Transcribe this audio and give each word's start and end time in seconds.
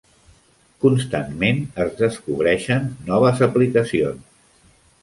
Constantment 0.85 1.61
es 1.85 1.93
descobreixen 2.01 2.89
noves 3.13 3.47
aplicacions. 3.51 4.71